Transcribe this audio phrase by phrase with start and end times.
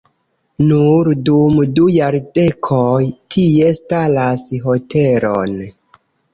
[0.69, 3.03] Nur dum du jardekoj
[3.37, 5.59] tie staras hotelon.